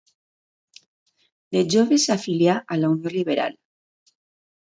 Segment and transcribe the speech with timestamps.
[1.57, 3.57] De jove s'afilià a la Unió Liberal.